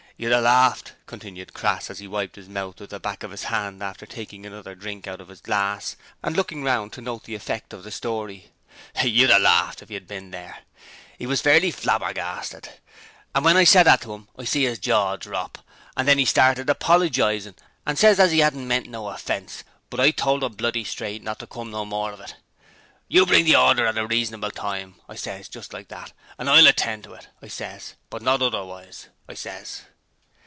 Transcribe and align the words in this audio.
You'd 0.17 0.33
a 0.33 0.39
larfed,' 0.39 0.93
continued 1.07 1.55
Crass, 1.55 1.89
as 1.89 1.97
he 1.97 2.07
wiped 2.07 2.35
his 2.35 2.47
mouth 2.47 2.79
with 2.79 2.91
the 2.91 2.99
back 2.99 3.23
of 3.23 3.31
his 3.31 3.45
hand 3.45 3.81
after 3.81 4.05
taking 4.05 4.45
another 4.45 4.75
drink 4.75 5.07
out 5.07 5.19
of 5.19 5.29
his 5.29 5.41
glass, 5.41 5.95
and 6.21 6.37
looking 6.37 6.63
round 6.63 6.93
to 6.93 7.01
note 7.01 7.23
the 7.23 7.33
effect 7.33 7.73
of 7.73 7.83
the 7.83 7.89
story, 7.89 8.51
'you'd 9.03 9.31
a 9.31 9.39
larfed 9.39 9.81
if 9.81 9.89
you'd 9.89 10.07
bin 10.07 10.29
there. 10.29 10.59
'E 11.19 11.25
was 11.25 11.41
fairly 11.41 11.71
flabbergasted! 11.71 12.69
And 13.33 13.43
wen 13.43 13.57
I 13.57 13.63
said 13.63 13.81
that 13.87 14.01
to 14.01 14.13
'im 14.13 14.27
I 14.37 14.43
see 14.43 14.67
'is 14.67 14.77
jaw 14.77 15.15
drop! 15.15 15.57
An' 15.97 16.05
then 16.05 16.19
'e 16.19 16.25
started 16.25 16.67
apoligizing 16.69 17.55
and 17.87 17.97
said 17.97 18.19
as 18.19 18.31
'e 18.31 18.43
'adn't 18.43 18.67
meant 18.67 18.85
no 18.87 19.07
offence, 19.07 19.63
but 19.89 19.99
I 19.99 20.11
told 20.11 20.43
'im 20.43 20.53
bloody 20.53 20.83
straight 20.83 21.23
not 21.23 21.39
to 21.39 21.47
come 21.47 21.71
no 21.71 21.83
more 21.83 22.11
of 22.11 22.19
it. 22.19 22.35
"You 23.07 23.25
bring 23.25 23.45
the 23.45 23.53
horder 23.53 23.87
at 23.87 23.97
a 23.97 24.05
reasonable 24.05 24.51
time," 24.51 24.97
I 25.09 25.15
ses 25.15 25.49
just 25.49 25.73
like 25.73 25.87
that 25.87 26.13
"and 26.37 26.47
I'll 26.47 26.67
attend 26.67 27.05
to 27.05 27.13
it," 27.15 27.29
I 27.41 27.47
ses, 27.47 27.95
"but 28.11 28.21
not 28.21 28.43
otherwise," 28.43 29.07
I 29.27 29.33
ses.' 29.33 29.85